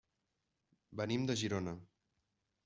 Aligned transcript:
Venim 1.01 1.27
de 1.31 1.37
Girona. 1.43 1.75